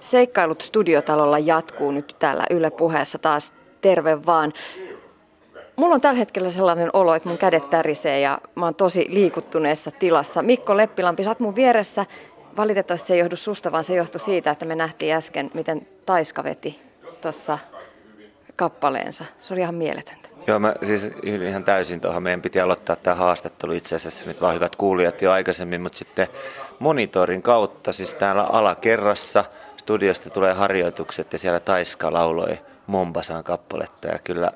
[0.00, 4.52] Seikkailut studiotalolla jatkuu nyt täällä Yle puheessa taas terve vaan.
[5.76, 9.90] Mulla on tällä hetkellä sellainen olo, että mun kädet tärisee ja mä oon tosi liikuttuneessa
[9.90, 10.42] tilassa.
[10.42, 12.06] Mikko Leppilampi, sä oot mun vieressä.
[12.56, 16.44] Valitettavasti se ei johdu susta, vaan se johtui siitä, että me nähtiin äsken, miten Taiska
[16.44, 16.80] veti
[17.22, 17.58] tuossa
[18.56, 19.24] kappaleensa.
[19.40, 20.28] Se oli ihan mieletöntä.
[20.46, 21.10] Joo, mä siis
[21.48, 22.22] ihan täysin tuohon.
[22.22, 26.26] Meidän piti aloittaa tämä haastattelu itse asiassa nyt vaan hyvät kuulijat jo aikaisemmin, mutta sitten
[26.78, 29.44] monitorin kautta, siis täällä alakerrassa
[29.80, 34.52] studiosta tulee harjoitukset ja siellä Taiska lauloi Mombasan kappaletta ja kyllä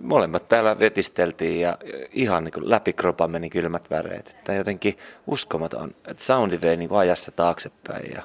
[0.00, 1.78] molemmat täällä vetisteltiin ja
[2.12, 4.28] ihan niin kuin läpi kropan meni kylmät väreet.
[4.28, 8.22] Että jotenkin uskomaton, että soundi vei niin kuin ajassa taaksepäin ja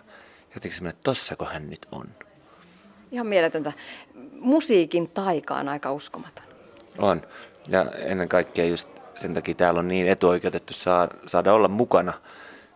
[0.56, 2.08] jotenkin semmoinen, että tossako hän nyt on.
[3.12, 3.74] Ihan mieletöntä.
[4.32, 6.44] Musiikin taika on aika uskomaton.
[6.98, 7.22] On.
[7.68, 10.74] Ja ennen kaikkea just sen takia täällä on niin etuoikeutettu
[11.28, 12.14] saada olla mukana.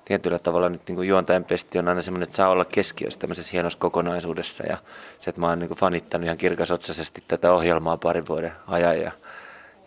[0.06, 3.52] Tietyllä tavalla nyt niin kuin juontajan pesti on aina semmoinen, että saa olla keskiössä tämmöisessä
[3.54, 4.64] hienossa kokonaisuudessa.
[4.64, 4.78] Ja
[5.20, 9.02] se, että mä oon niin kuin fanittanut ihan kirkasotsaisesti tätä ohjelmaa parin vuoden ajan.
[9.02, 9.12] Ja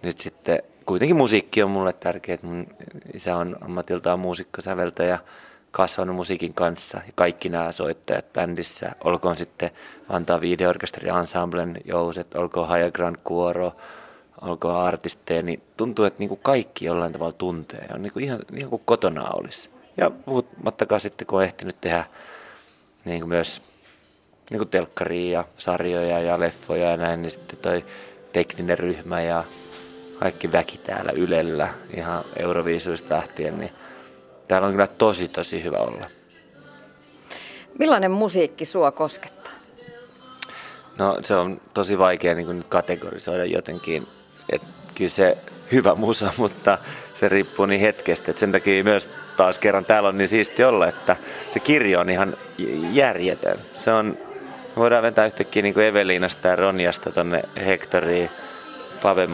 [0.03, 2.39] nyt sitten kuitenkin musiikki on mulle tärkeä.
[2.43, 2.67] Mun
[3.15, 5.19] isä on ammatiltaan muusikko, säveltäjä
[5.71, 6.99] kasvanut musiikin kanssa.
[7.07, 9.71] Ja kaikki nämä soittajat bändissä, olkoon sitten
[10.09, 13.73] antaa videoorkesteri ensemblen jouset, olkoon High Grand Kuoro,
[14.41, 17.87] olkoon artisteja, niin tuntuu, että niin kuin kaikki jollain tavalla tuntee.
[17.95, 19.78] On niin kuin ihan, ihan kuin kotona olisi.
[19.99, 22.05] Ja puhumattakaan sitten, kun on ehtinyt tehdä
[23.05, 23.63] niin kuin myös
[24.51, 27.85] niin kuin telkkaria ja sarjoja ja leffoja ja näin, niin sitten toi
[28.33, 29.45] tekninen ryhmä ja
[30.19, 33.71] kaikki väki täällä Ylellä ihan Euroviisuista lähtien, niin
[34.49, 36.07] täällä on kyllä tosi tosi hyvä olla.
[37.79, 39.53] Millainen musiikki sua koskettaa?
[40.99, 44.07] No se on tosi vaikea niin nyt kategorisoida jotenkin.
[44.53, 44.63] Et
[44.95, 45.39] kyllä se
[45.73, 46.79] hyvä musa, mutta
[47.15, 48.31] se riippuu niin hetkestä.
[48.31, 49.85] Et sen takia myös taas kerran.
[49.85, 51.17] Täällä on niin siisti olla, että
[51.51, 52.37] se kirjo on ihan
[52.93, 53.59] järjetön.
[53.75, 54.19] Se on,
[54.77, 58.31] voidaan vetää yhtäkkiä niin kuin Eveliinasta ja Ronjasta tonne Hektoriin,
[59.03, 59.29] Pave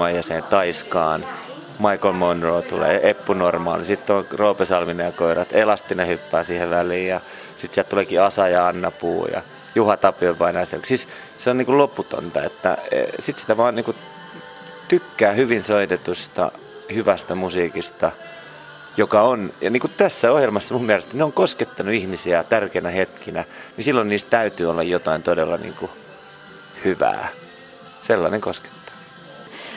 [0.50, 1.26] Taiskaan,
[1.78, 7.09] Michael Monroe tulee, Eppu Normaali, sitten on Roope Salminen ja koirat, Elastinen hyppää siihen väliin
[7.09, 7.20] ja
[7.56, 9.43] sitten sieltä tuleekin Asa ja Anna Puu ja
[9.75, 10.64] Juha Tapio painaa.
[10.64, 13.94] Siis se on niinku loputonta, että e, sitten sitä vaan niinku
[14.88, 16.53] tykkää hyvin soitetusta,
[16.94, 18.12] hyvästä musiikista,
[18.97, 23.44] joka on, ja niin kuin tässä ohjelmassa mun mielestä ne on koskettanut ihmisiä tärkeinä hetkinä,
[23.77, 25.91] niin silloin niistä täytyy olla jotain todella niin kuin
[26.84, 27.28] hyvää.
[28.00, 28.84] Sellainen koskettaa.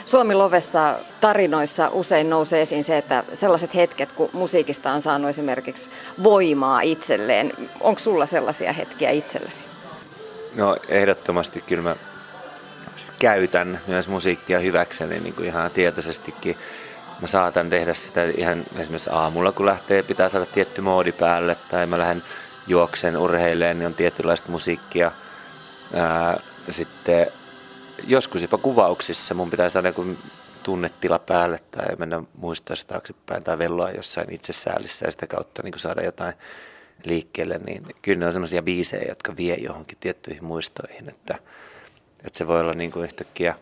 [0.04, 5.90] Suomi Lovessa tarinoissa usein nousee esiin se, että sellaiset hetket, kun musiikista on saanut esimerkiksi
[6.22, 7.52] voimaa itselleen.
[7.80, 9.62] Onko sulla sellaisia hetkiä itsellesi?
[10.54, 11.96] No ehdottomasti kyllä mä
[13.18, 16.56] käytän myös musiikkia hyväkseni niin kuin ihan tietoisestikin.
[17.20, 21.86] Mä saatan tehdä sitä ihan esimerkiksi aamulla, kun lähtee, pitää saada tietty moodi päälle, tai
[21.86, 22.22] mä lähden
[22.66, 25.12] juoksen urheileen, niin on tietynlaista musiikkia.
[25.94, 26.40] Ää,
[26.70, 27.26] sitten
[28.06, 30.06] joskus jopa kuvauksissa mun pitää saada joku
[30.62, 36.02] tunnetila päälle tai mennä muistaa taaksepäin tai velloa jossain itsesäälissä ja sitä kautta niin saada
[36.02, 36.34] jotain
[37.04, 41.38] liikkeelle, niin kyllä ne on sellaisia biisejä, jotka vie johonkin tiettyihin muistoihin, että,
[42.26, 43.54] että se voi olla niin kuin yhtäkkiä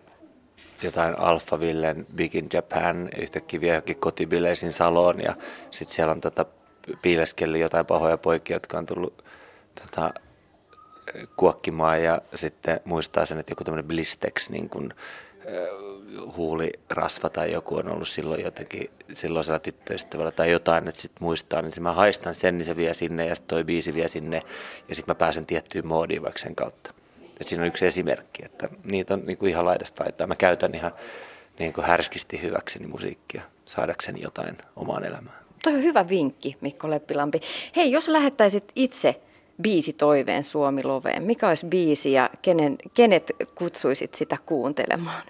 [0.83, 5.37] jotain Alphavillen Big in Japan, yhtäkkiä vie johonkin kotibileisiin Saloon ja
[5.71, 6.45] sitten siellä on tota,
[7.03, 9.25] piileskellyt jotain pahoja poikia, jotka on tullut
[9.83, 10.15] tota,
[11.37, 14.95] kuokkimaan ja sitten muistaa sen, että joku tämmöinen blistex niin kuin,
[16.37, 21.73] huulirasva tai joku on ollut silloin jotenkin silloisella tyttöystävällä tai jotain, että sitten muistaa, niin
[21.81, 24.43] mä haistan sen, niin se vie sinne ja sitten toi biisi vie sinne
[24.89, 26.96] ja sitten mä pääsen tiettyyn moodiin vaikka sen kautta.
[27.41, 30.27] Et siinä on yksi esimerkki, että niitä on niin kuin ihan laidasta laitaa.
[30.27, 30.93] Mä käytän ihan
[31.59, 35.37] niin kuin härskisti hyväkseni musiikkia saadakseni jotain omaan elämään.
[35.63, 37.41] Toi on hyvä vinkki, Mikko Leppilampi.
[37.77, 39.21] Hei, jos lähettäisit itse
[39.63, 41.23] biisi toiveen Suomi Loveen?
[41.23, 45.23] Mikä olisi biisi ja kenen, kenet kutsuisit sitä kuuntelemaan?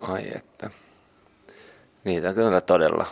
[0.00, 0.70] Ai että.
[2.04, 3.06] Niitä on todella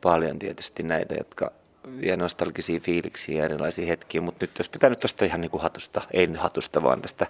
[0.00, 1.52] paljon tietysti näitä, jotka
[2.00, 5.62] vie nostalgisia fiiliksiä ja erilaisia hetkiä, mutta nyt jos pitää nyt tuosta ihan niin kuin
[5.62, 7.26] hatusta, ei hatusta, vaan tästä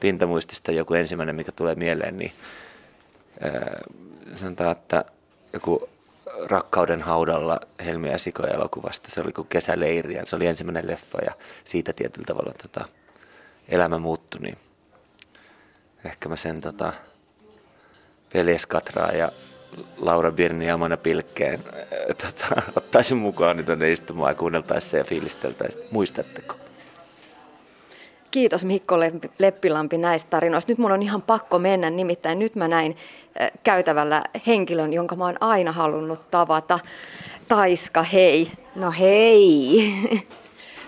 [0.00, 2.32] pintamuistista joku ensimmäinen, mikä tulee mieleen, niin
[3.40, 3.80] ää,
[4.34, 5.04] sanotaan, että
[5.52, 5.88] joku
[6.44, 9.08] Rakkauden haudalla Helmi ja Siko elokuvasta.
[9.10, 11.32] Se oli kuin kesäleiri ja se oli ensimmäinen leffa ja
[11.64, 12.88] siitä tietyllä tavalla tota,
[13.68, 14.40] elämä muuttui.
[14.40, 14.58] Niin
[16.04, 16.92] ehkä mä sen tota,
[18.34, 19.32] Veljes Katraa ja
[19.96, 21.60] Laura Birni ja Amana Pilkkeen
[22.08, 25.84] tota, ottaisin mukaan niin tuonne istumaan ja kuunneltaisiin se ja fiilisteltäisiin.
[25.90, 26.54] Muistatteko?
[28.30, 28.96] Kiitos Mikko
[29.38, 30.72] Leppilampi näistä tarinoista.
[30.72, 32.96] Nyt mun on ihan pakko mennä, nimittäin nyt mä näin
[33.62, 36.78] käytävällä henkilön, jonka mä oon aina halunnut tavata.
[37.48, 38.52] Taiska, hei.
[38.74, 39.92] No hei.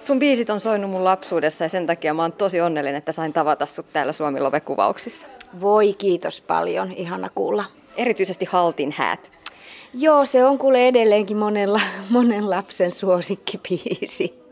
[0.00, 3.32] Sun biisit on soinut mun lapsuudessa ja sen takia mä oon tosi onnellinen, että sain
[3.32, 5.26] tavata sut täällä Suomi Love-kuvauksissa.
[5.60, 7.64] Voi kiitos paljon, ihana kuulla.
[7.96, 9.30] Erityisesti Haltin häät.
[9.94, 11.80] Joo, se on kuule edelleenkin monella,
[12.10, 14.44] monen lapsen suosikkipiisi.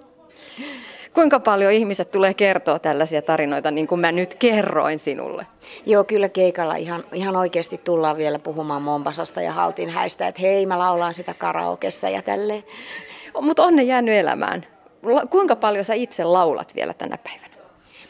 [1.14, 5.46] Kuinka paljon ihmiset tulee kertoa tällaisia tarinoita, niin kuin mä nyt kerroin sinulle?
[5.86, 10.66] Joo, kyllä keikalla ihan, ihan oikeasti tullaan vielä puhumaan Mombasasta ja Haltin häistä, että hei,
[10.66, 12.64] mä laulaan sitä karaokessa ja tälleen.
[13.40, 14.66] Mutta onne jäänyt elämään.
[15.30, 17.51] Kuinka paljon sä itse laulat vielä tänä päivänä?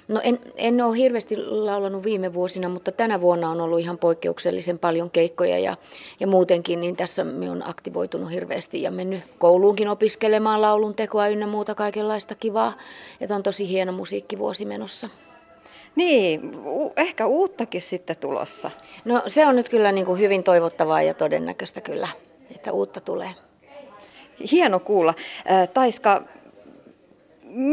[0.08, 4.78] No en, en ole hirveästi laulanut viime vuosina, mutta tänä vuonna on ollut ihan poikkeuksellisen
[4.78, 5.76] paljon keikkoja ja,
[6.20, 11.46] ja muutenkin, niin tässä me on aktivoitunut hirveästi ja mennyt kouluunkin opiskelemaan laulun tekoa ynnä
[11.46, 12.72] muuta kaikenlaista kivaa.
[13.20, 15.08] Että on tosi hieno musiikkivuosi menossa.
[15.96, 16.52] Niin,
[16.96, 18.70] ehkä uuttakin sitten tulossa.
[19.04, 22.08] No se on nyt kyllä niin kuin hyvin toivottavaa ja todennäköistä kyllä,
[22.56, 23.30] että uutta tulee.
[24.50, 25.14] Hieno kuulla.
[25.74, 26.22] Taiska,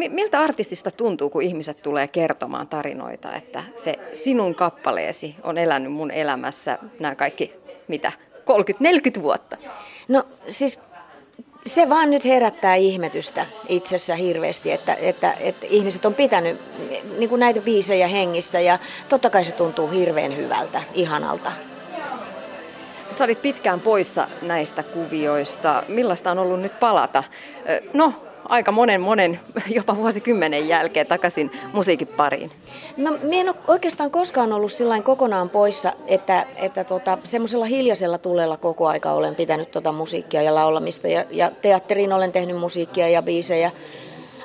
[0.10, 6.12] miltä artistista tuntuu, kun ihmiset tulee kertomaan tarinoita, että se sinun kappaleesi on elänyt mun
[6.12, 7.54] elämässä nämä kaikki,
[7.88, 8.12] mitä,
[9.20, 9.58] 30-40 vuotta?
[10.08, 10.80] No siis
[11.66, 16.62] se vaan nyt herättää ihmetystä itsessä hirveästi, että, että, että ihmiset on pitänyt
[17.18, 18.80] niin kuin näitä biisejä hengissä ja
[19.10, 21.52] totta kai se tuntuu hirveän hyvältä, ihanalta.
[23.16, 25.84] Sä olit pitkään poissa näistä kuvioista.
[25.88, 27.24] Millaista on ollut nyt palata?
[27.94, 28.14] No,
[28.46, 29.40] aika monen, monen,
[29.78, 32.52] jopa vuosikymmenen jälkeen takaisin musiikin pariin?
[32.98, 38.18] No, minä en ole oikeastaan koskaan ollut sillain kokonaan poissa, että, että tota, semmoisella hiljaisella
[38.18, 41.08] tulella koko aika olen pitänyt tota musiikkia ja laulamista.
[41.08, 43.72] Ja, ja teatteriin olen tehnyt musiikkia ja biisejä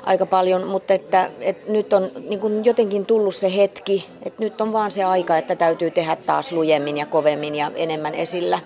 [0.05, 4.61] aika paljon, mutta että, että nyt on niin kuin jotenkin tullut se hetki, että nyt
[4.61, 8.59] on vaan se aika, että täytyy tehdä taas lujemmin ja kovemmin ja enemmän esillä.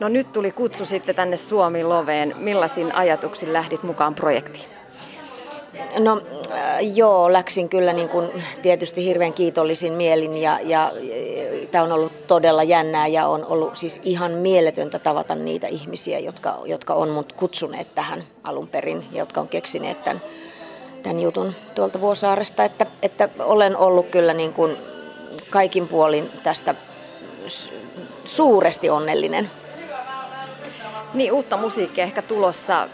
[0.00, 2.34] No nyt tuli kutsu sitten tänne Suomi Loveen.
[2.38, 4.64] Millaisin ajatuksin lähdit mukaan projektiin?
[5.98, 11.84] No äh, joo, läksin kyllä niin kuin tietysti hirveän kiitollisin mielin ja, ja, ja tämä
[11.84, 16.94] on ollut todella jännää ja on ollut siis ihan mieletöntä tavata niitä ihmisiä, jotka, jotka
[16.94, 20.22] on mut kutsuneet tähän alun perin ja jotka on keksineet tämän,
[21.02, 24.76] tämän jutun tuolta Vuosaaresta, että, että olen ollut kyllä niin kuin
[25.50, 26.74] kaikin puolin tästä
[28.24, 29.50] suuresti onnellinen.
[31.14, 32.88] Niin, uutta musiikkia ehkä tulossa.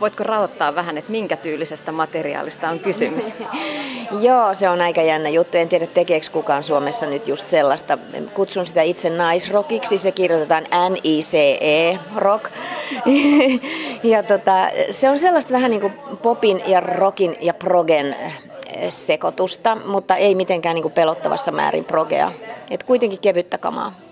[0.00, 3.32] Voitko raottaa vähän, että minkä tyylisestä materiaalista on kysymys?
[4.20, 5.56] Joo, se on aika jännä juttu.
[5.56, 7.98] En tiedä, tekeekö kukaan Suomessa nyt just sellaista.
[8.34, 9.98] Kutsun sitä itse naisrockiksi.
[9.98, 12.44] Se kirjoitetaan N-I-C-E, rock.
[14.12, 15.92] ja tota, se on sellaista vähän niin kuin
[16.22, 18.16] popin ja rockin ja progen
[18.88, 22.32] sekoitusta, mutta ei mitenkään niin kuin pelottavassa määrin progea.
[22.70, 24.07] Et kuitenkin kevyttä kamaa.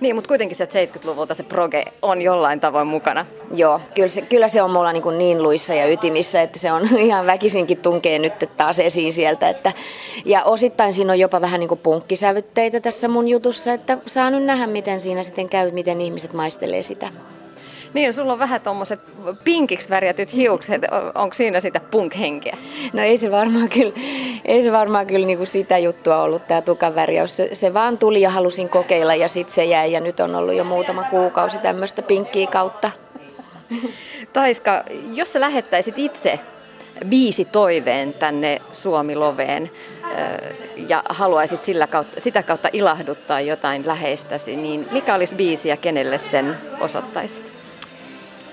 [0.00, 3.26] Niin, mutta kuitenkin se 70-luvulta se proge on jollain tavoin mukana.
[3.54, 6.72] Joo, kyllä se, kyllä se on mulla niin, kuin niin luissa ja ytimissä, että se
[6.72, 9.48] on ihan väkisinkin tunkee nyt taas esiin sieltä.
[9.48, 9.72] Että,
[10.24, 14.44] ja osittain siinä on jopa vähän niin kuin punkkisävytteitä tässä mun jutussa, että saa nyt
[14.44, 17.08] nähdä, miten siinä sitten käy, miten ihmiset maistelee sitä.
[17.94, 19.00] Niin, sulla on vähän tuommoiset
[19.44, 20.82] pinkiksi värjätyt hiukset.
[21.14, 22.56] Onko siinä sitä punk-henkeä?
[22.92, 23.92] No ei se varmaan kyllä,
[24.44, 27.36] ei se varmaan kyllä niinku sitä juttua ollut tämä tukan värjäys.
[27.36, 30.54] Se, se, vaan tuli ja halusin kokeilla ja sitten se jäi ja nyt on ollut
[30.54, 32.90] jo muutama kuukausi tämmöistä pinkkiä kautta.
[34.32, 34.84] Taiska,
[35.14, 36.40] jos sä lähettäisit itse
[37.10, 39.70] viisi toiveen tänne Suomi-loveen
[40.88, 46.18] ja haluaisit sillä kautta, sitä kautta ilahduttaa jotain läheistäsi, niin mikä olisi biisi ja kenelle
[46.18, 47.59] sen osoittaisit?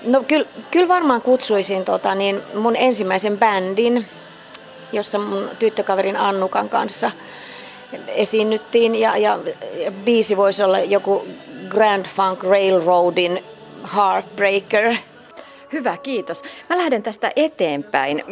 [0.02, 4.06] No kyllä, kyllä varmaan kutsuisin tota, niin mun ensimmäisen bändin,
[4.92, 7.10] jossa mun tyttökaverin Annukan kanssa
[8.06, 8.94] esiinnyttiin.
[8.94, 9.38] Ja, ja,
[9.84, 11.26] ja biisi voisi olla joku
[11.68, 13.44] Grand Funk Railroadin
[13.96, 14.94] Heartbreaker.
[15.72, 16.42] Hyvä, kiitos.
[16.70, 18.24] Mä lähden tästä eteenpäin.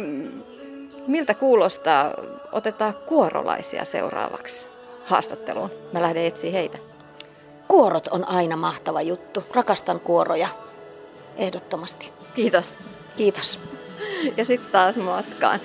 [1.07, 2.13] Miltä kuulostaa?
[2.51, 4.67] Otetaan kuorolaisia seuraavaksi
[5.05, 5.71] haastatteluun.
[5.93, 6.77] Mä lähden etsiä heitä.
[7.67, 9.43] Kuorot on aina mahtava juttu.
[9.53, 10.47] Rakastan kuoroja
[11.37, 12.13] ehdottomasti.
[12.35, 12.77] Kiitos.
[13.15, 13.59] Kiitos.
[14.37, 15.59] Ja sitten taas matkaan.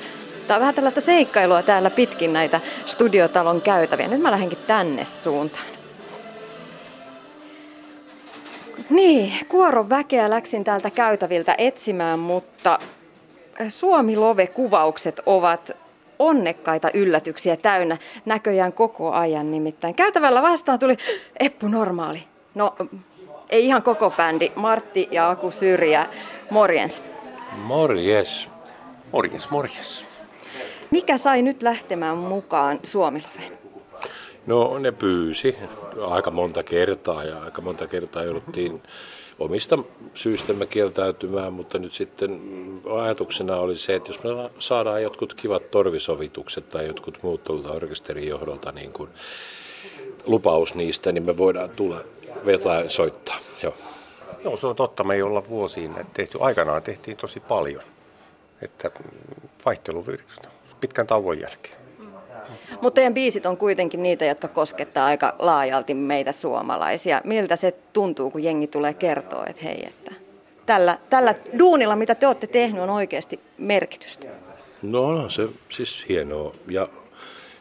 [0.46, 4.08] Tämä on vähän tällaista seikkailua täällä pitkin näitä studiotalon käytäviä.
[4.08, 5.64] Nyt mä lähdenkin tänne suuntaan.
[8.90, 12.78] Niin, kuoron väkeä läksin täältä käytäviltä etsimään, mutta
[13.68, 15.70] Suomi Love-kuvaukset ovat
[16.18, 19.94] onnekkaita yllätyksiä täynnä näköjään koko ajan nimittäin.
[19.94, 20.96] Käytävällä vastaan tuli
[21.40, 22.24] Eppu Normaali.
[22.54, 22.74] No,
[23.52, 26.08] ei ihan koko bändi, Martti ja Aku Syrjä,
[26.50, 27.02] morjens.
[27.56, 28.48] Morjes.
[29.12, 30.06] Morjes, morjes.
[30.90, 33.58] Mikä sai nyt lähtemään mukaan Suomiloveen?
[34.46, 35.56] No ne pyysi
[36.10, 38.82] aika monta kertaa ja aika monta kertaa jouduttiin
[39.38, 39.78] omista
[40.14, 42.40] syystämme kieltäytymään, mutta nyt sitten
[43.02, 48.28] ajatuksena oli se, että jos me saadaan jotkut kivat torvisovitukset tai jotkut muut tuolta orkesterin
[48.28, 49.10] johdolta niin kuin
[50.26, 52.00] lupaus niistä, niin me voidaan tulla
[52.46, 53.36] vetää soittaa.
[53.62, 53.74] Joo.
[54.44, 55.04] Joo, se on totta.
[55.04, 56.38] Me ei olla vuosiin tehty.
[56.40, 57.82] Aikanaan tehtiin tosi paljon.
[58.62, 58.90] Että
[59.64, 60.48] vaihteluviristä
[60.80, 61.82] pitkän tauon jälkeen.
[62.82, 67.20] Mutta teidän biisit on kuitenkin niitä, jotka koskettaa aika laajalti meitä suomalaisia.
[67.24, 70.14] Miltä se tuntuu, kun jengi tulee kertoa, että hei, että
[70.66, 74.26] tällä, tällä duunilla, mitä te olette tehnyt, on oikeasti merkitystä?
[74.82, 76.54] No on se siis hienoa.
[76.68, 76.88] Ja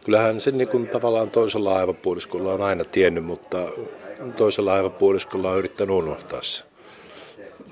[0.04, 3.58] kyllähän se niin kuin tavallaan toisella aivapuoliskolla on aina tiennyt, mutta
[4.38, 6.64] toisella aivapuoliskolla on yrittänyt unohtaa se.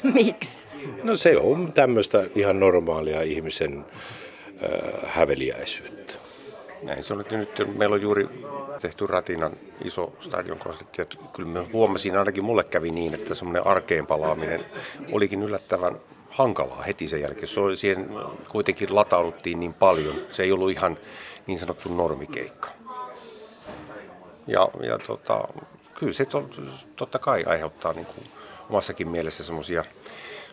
[0.03, 0.65] Miksi?
[1.03, 3.85] No se on tämmöistä ihan normaalia ihmisen
[4.63, 6.13] äh, häveliäisyyttä.
[6.83, 7.77] Näin se on nyt.
[7.77, 8.27] Meillä on juuri
[8.81, 9.53] tehty Ratinan
[9.83, 11.01] iso stadionkonsertti.
[11.33, 14.65] Kyllä mä huomasin, ainakin mulle kävi niin, että semmoinen arkeen palaaminen
[15.11, 15.95] olikin yllättävän
[16.29, 17.47] hankalaa heti sen jälkeen.
[17.47, 18.09] Se oli, siihen
[18.49, 20.15] kuitenkin latauduttiin niin paljon.
[20.29, 20.97] Se ei ollut ihan
[21.47, 22.69] niin sanottu normikeikka.
[24.47, 25.47] Ja, ja tota,
[25.99, 26.27] kyllä se
[26.95, 28.27] totta kai aiheuttaa niin kuin
[28.69, 29.83] omassakin mielessä semmoisia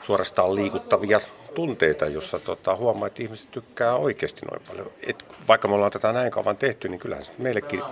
[0.03, 1.21] suorastaan liikuttavia
[1.55, 4.91] tunteita, jossa tota, huomaa, että ihmiset tykkää oikeasti noin paljon.
[5.07, 7.83] Et vaikka me ollaan tätä näin kauan tehty, niin kyllähän se meillekin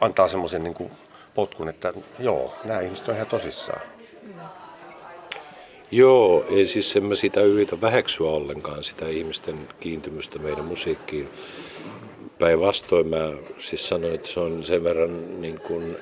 [0.00, 0.90] antaa semmoisen niin
[1.34, 3.80] potkun, että joo, nämä ihmiset on ihan tosissaan.
[5.90, 11.30] Joo, ei siis en mä sitä yritä väheksyä ollenkaan, sitä ihmisten kiintymystä meidän musiikkiin.
[12.38, 15.96] Päinvastoin mä siis sanon, että se on sen verran niin kuin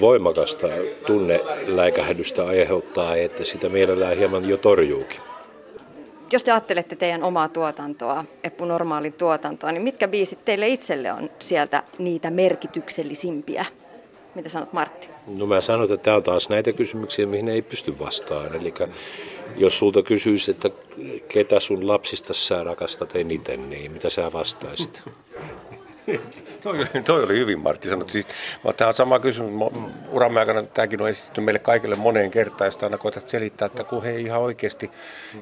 [0.00, 0.68] voimakasta
[1.06, 5.20] tunneläikähdystä aiheuttaa, että sitä mielellään hieman jo torjuukin.
[6.32, 11.30] Jos te ajattelette teidän omaa tuotantoa, Eppu Normaalin tuotantoa, niin mitkä biisit teille itselle on
[11.38, 13.64] sieltä niitä merkityksellisimpiä?
[14.34, 15.08] Mitä sanot Martti?
[15.26, 18.54] No mä sanon, että tämä on taas näitä kysymyksiä, mihin ei pysty vastaamaan.
[18.54, 18.74] Eli
[19.56, 20.70] jos sulta kysyisi, että
[21.28, 25.02] ketä sun lapsista sä rakastat eniten, niin mitä sä vastaisit?
[26.62, 28.10] toi, toi oli hyvin, Martti sanoi.
[28.10, 28.28] Siis,
[28.76, 29.72] tämä on sama kysymys.
[30.10, 34.02] Uramme aikana tämäkin on esitetty meille kaikille moneen kertaan, josta aina koetat selittää, että kun
[34.02, 34.90] he ihan oikeasti,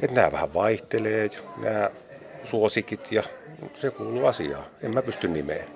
[0.02, 1.90] että nämä vähän vaihtelee, nämä
[2.45, 3.23] suosikit ja
[3.81, 4.64] se kuuluu asiaan.
[4.83, 5.69] En mä pysty nimeen.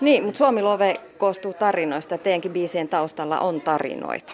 [0.00, 2.18] Niin, mutta Suomi Love koostuu tarinoista.
[2.18, 4.32] Teidänkin biisien taustalla on tarinoita.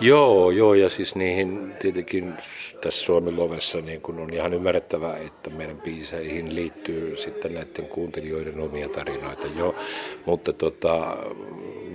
[0.00, 2.34] Joo, joo, ja siis niihin tietenkin
[2.80, 8.60] tässä Suomen lovessa niin kun on ihan ymmärrettävää, että meidän biiseihin liittyy sitten näiden kuuntelijoiden
[8.60, 9.74] omia tarinoita, joo,
[10.26, 11.16] mutta tota,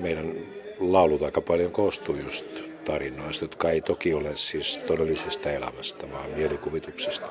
[0.02, 0.34] meidän
[0.80, 2.46] laulut aika paljon koostuu just
[2.86, 7.28] tarinoista, jotka ei toki ole siis todellisesta elämästä, vaan mielikuvituksesta.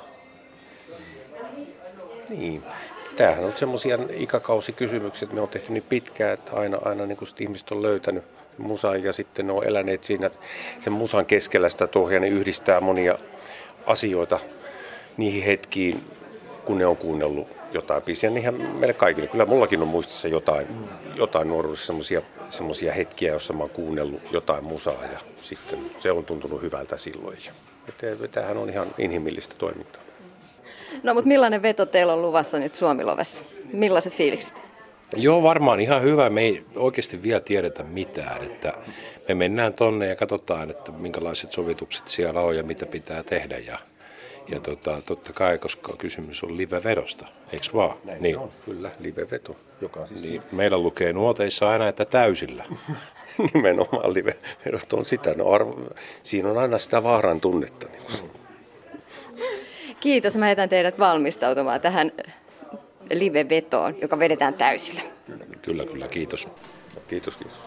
[2.28, 2.62] Niin.
[3.16, 7.72] Tämähän on semmoisia ikäkausikysymyksiä, että me on tehty niin pitkään, että aina, aina niin ihmiset
[7.72, 8.24] on löytänyt
[8.58, 10.30] musan ja sitten ne on eläneet siinä
[10.80, 13.18] sen musan keskellä sitä tohja, ne yhdistää monia
[13.86, 14.40] asioita
[15.16, 16.04] niihin hetkiin,
[16.64, 18.30] kun ne on kuunnellut jotain biisiä.
[18.30, 20.66] Niinhän meille kaikille, kyllä mullakin on muistissa jotain,
[21.14, 21.92] jotain nuoruudessa
[22.50, 27.38] semmoisia hetkiä, joissa mä oon kuunnellut jotain musaa ja sitten se on tuntunut hyvältä silloin.
[27.88, 30.02] Että tämähän on ihan inhimillistä toimintaa.
[31.02, 33.44] No mutta millainen veto teillä on luvassa nyt Suomilovessa?
[33.72, 34.61] Millaiset fiilikset?
[35.16, 36.30] Joo, varmaan ihan hyvä.
[36.30, 38.42] Me ei oikeasti vielä tiedetä mitään.
[38.42, 38.72] Että
[39.28, 43.58] me mennään tonne ja katsotaan, että minkälaiset sovitukset siellä on ja mitä pitää tehdä.
[43.58, 43.78] Ja,
[44.48, 47.96] ja tota, totta kai, koska kysymys on live-vedosta, eikö vaan?
[48.04, 48.38] Näin niin.
[48.38, 49.56] on, kyllä, live-veto.
[49.80, 52.64] Joka siis niin, meillä lukee nuoteissa aina, että täysillä.
[53.54, 55.34] Nimenomaan live-vedot on sitä.
[55.34, 55.80] No arvo,
[56.22, 57.86] siinä on aina sitä vaaran tunnetta.
[57.86, 58.30] Niin
[60.00, 62.12] Kiitos, mä jätän teidät valmistautumaan tähän
[63.12, 65.00] live-vetoon, joka vedetään täysillä.
[65.62, 66.48] Kyllä, kyllä, kiitos.
[67.08, 67.58] Kiitos, kiitos.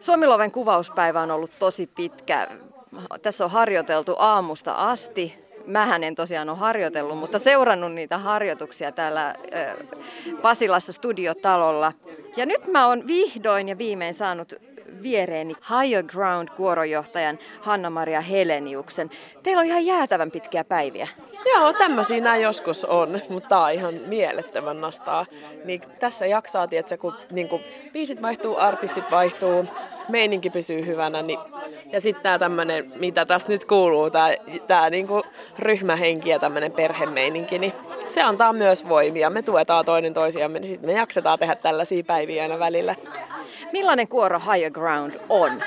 [0.00, 2.48] Suomiloven kuvauspäivä on ollut tosi pitkä.
[3.22, 5.38] Tässä on harjoiteltu aamusta asti.
[5.66, 9.34] Mähän en tosiaan ole harjoitellut, mutta seurannut niitä harjoituksia täällä
[10.42, 11.92] Pasilassa studiotalolla.
[12.36, 14.54] Ja nyt mä oon vihdoin ja viimein saanut
[15.02, 19.10] viereeni Higher Ground kuorojohtajan Hanna-Maria Heleniuksen.
[19.42, 21.08] Teillä on ihan jäätävän pitkiä päiviä.
[21.54, 25.26] Joo, tämmöisiä nämä joskus on, mutta tämä on ihan mielettömän nastaa.
[25.64, 27.60] Niin tässä jaksaa, tietsä, kun niin kun
[27.92, 29.64] biisit vaihtuu, artistit vaihtuu,
[30.08, 31.22] meininki pysyy hyvänä.
[31.22, 31.38] Niin,
[31.92, 34.30] ja sitten tämä tämmöinen, mitä tässä nyt kuuluu, tämä,
[34.66, 35.06] tämä niin
[35.58, 37.72] ryhmähenki ja tämmöinen perhemeininki, niin
[38.08, 39.30] se antaa myös voimia.
[39.30, 42.94] Me tuetaan toinen toisiamme, niin sitten me jaksetaan tehdä tällaisia päiviä aina välillä.
[43.72, 45.62] Millainen kuoro Higher Ground on?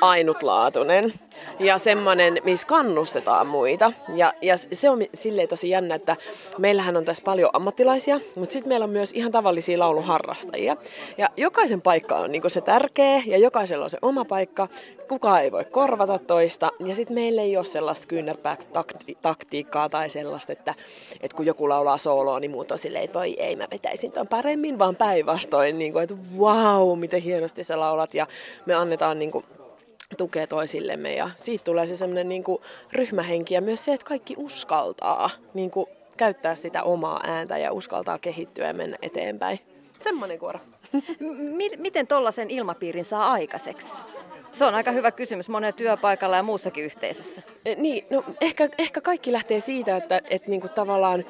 [0.00, 1.12] ainutlaatuinen
[1.58, 3.92] ja semmoinen, missä kannustetaan muita.
[4.14, 6.16] Ja, ja se on silleen tosi jännä, että
[6.58, 10.76] meillähän on tässä paljon ammattilaisia, mutta sitten meillä on myös ihan tavallisia lauluharrastajia.
[11.18, 14.68] Ja jokaisen paikka on niin se tärkeä ja jokaisella on se oma paikka.
[15.08, 16.70] Kukaan ei voi korvata toista.
[16.86, 20.74] Ja sitten meillä ei ole sellaista kyynärpää-taktiikkaa tai sellaista, että,
[21.20, 24.28] että kun joku laulaa sooloa, niin muut on silleen, että voi ei, mä vetäisin ton
[24.28, 28.14] paremmin, vaan päinvastoin, niin kuin, että wow, miten hienosti sä laulat.
[28.14, 28.26] Ja
[28.66, 29.44] me annetaan niin kuin,
[30.16, 32.44] tukea toisillemme ja siitä tulee se semmoinen niin
[32.92, 35.86] ryhmähenki ja myös se, että kaikki uskaltaa niin kuin,
[36.16, 39.60] käyttää sitä omaa ääntä ja uskaltaa kehittyä ja mennä eteenpäin.
[40.02, 40.60] Semmoinen kuora.
[41.20, 43.94] M- miten tuollaisen ilmapiirin saa aikaiseksi?
[44.52, 47.42] Se on aika hyvä kysymys monen työpaikalla ja muussakin yhteisössä.
[47.64, 51.24] E, niin, no ehkä, ehkä kaikki lähtee siitä, että, että niinku tavallaan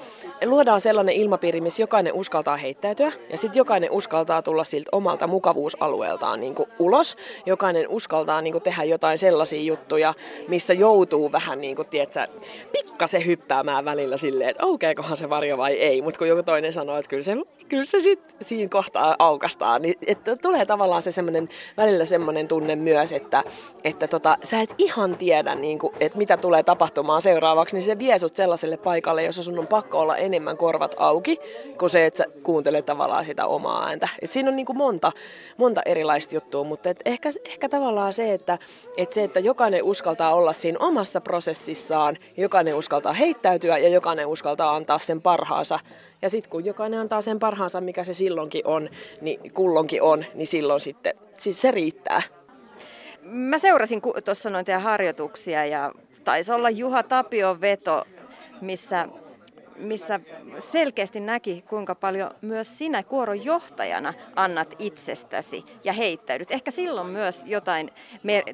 [0.45, 6.41] luodaan sellainen ilmapiiri, missä jokainen uskaltaa heittäytyä ja sitten jokainen uskaltaa tulla siltä omalta mukavuusalueeltaan
[6.41, 7.17] niinku ulos.
[7.47, 10.15] Jokainen uskaltaa niinku tehdä jotain sellaisia juttuja,
[10.49, 12.27] missä joutuu vähän niinku, tiedätkö,
[12.73, 16.03] pikkasen hyppäämään välillä silleen, että aukeakohan se varjo vai ei.
[16.03, 17.37] Mutta kun joku toinen sanoo, että kyllä se,
[17.69, 22.77] kyllä se sitten siinä kohtaa aukastaa, niin että tulee tavallaan se semmoinen, välillä semmoinen tunne
[22.77, 23.45] myös, että,
[23.85, 27.99] että tota, sä et ihan tiedä, niin kuin, että mitä tulee tapahtumaan seuraavaksi, niin se
[27.99, 31.39] vie sut sellaiselle paikalle, jossa sun on pakko olla enemmän korvat auki,
[31.79, 34.09] kuin se, että sä kuuntelet tavallaan sitä omaa ääntä.
[34.23, 35.13] Et siinä on niin kuin monta,
[35.57, 38.59] monta erilaista juttua, mutta et ehkä, ehkä tavallaan se että,
[38.97, 44.77] että se, että jokainen uskaltaa olla siinä omassa prosessissaan, jokainen uskaltaa heittäytyä ja jokainen uskaltaa
[44.77, 45.79] antaa sen parhaansa,
[46.23, 48.89] ja sitten kun jokainen antaa sen parhaansa, mikä se silloinkin on,
[49.21, 52.23] niin kullonkin on, niin silloin sitten siis se riittää.
[53.23, 55.93] Mä seurasin tuossa noin harjoituksia ja
[56.25, 58.05] taisi olla Juha Tapion veto,
[58.61, 59.09] missä
[59.79, 60.21] missä
[60.59, 66.51] selkeästi näki, kuinka paljon myös sinä kuoron johtajana annat itsestäsi ja heittäydyt.
[66.51, 67.91] Ehkä silloin myös jotain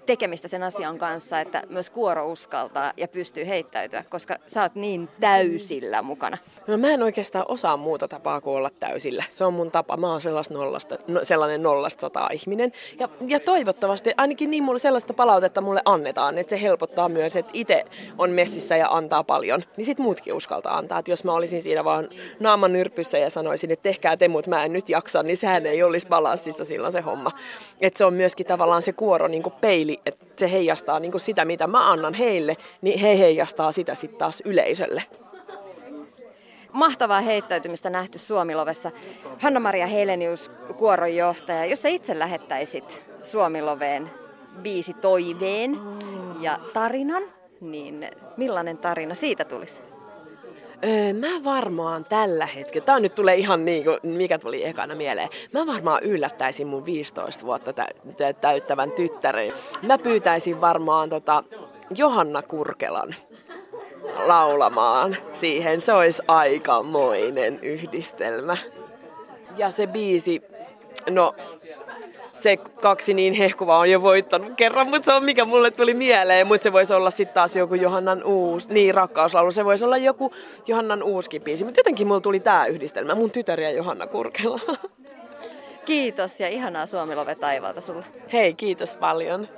[0.06, 5.08] tekemistä sen asian kanssa, että myös kuoro uskaltaa ja pystyy heittäytyä, koska sä oot niin
[5.20, 6.38] täysillä mukana.
[6.66, 9.24] No mä en oikeastaan osaa muuta tapaa kuin olla täysillä.
[9.30, 9.96] Se on mun tapa.
[9.96, 12.72] Mä oon nollasta, no, sellainen nollasta sata ihminen.
[12.98, 17.50] Ja, ja toivottavasti ainakin niin mulle sellaista palautetta mulle annetaan, että se helpottaa myös, että
[17.54, 17.84] itse
[18.18, 20.98] on messissä ja antaa paljon, niin sit muutkin uskaltaa antaa.
[20.98, 22.08] Että jos mä olisin siinä vaan
[22.40, 25.82] naaman nyrpyssä ja sanoisin, että tehkää te, mutta mä en nyt jaksa, niin sehän ei
[25.82, 27.30] olisi balanssissa silloin se homma.
[27.80, 31.20] Että se on myöskin tavallaan se kuoro niin kuin peili, että se heijastaa niin kuin
[31.20, 35.02] sitä, mitä mä annan heille, niin he heijastaa sitä sitten taas yleisölle
[36.74, 38.90] mahtavaa heittäytymistä nähty Suomilovessa.
[39.38, 44.10] Hanna-Maria Helenius, kuoronjohtaja, jos sä itse lähettäisit Suomiloveen
[44.62, 45.80] biisi toiveen
[46.40, 47.22] ja tarinan,
[47.60, 49.93] niin millainen tarina siitä tulisi?
[50.86, 55.28] Öö, mä varmaan tällä hetkellä, tää nyt tulee ihan niin kuin, mikä tuli ekana mieleen,
[55.52, 57.72] mä varmaan yllättäisin mun 15 vuotta
[58.40, 59.52] täyttävän tyttären.
[59.82, 61.44] Mä pyytäisin varmaan tota
[61.96, 63.14] Johanna Kurkelan
[64.16, 65.80] laulamaan siihen.
[65.80, 68.56] Se olisi aikamoinen yhdistelmä.
[69.56, 70.42] Ja se biisi,
[71.10, 71.34] no
[72.44, 76.46] se kaksi niin hehkuva on jo voittanut kerran, mutta se on mikä mulle tuli mieleen.
[76.46, 80.32] Mutta se voisi olla sitten taas joku Johannan uusi, niin rakkauslaulu, se voisi olla joku
[80.66, 81.64] Johannan uusi biisi.
[81.64, 84.60] Mutta jotenkin mulla tuli tämä yhdistelmä, mun tytär ja Johanna Kurkela.
[85.84, 88.04] Kiitos ja ihanaa Suomilove taivaalta sulle.
[88.32, 89.48] Hei, kiitos paljon.